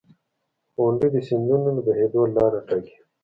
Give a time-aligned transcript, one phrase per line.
[0.79, 2.95] •غونډۍ د سیندونو د بهېدو لاره ټاکي.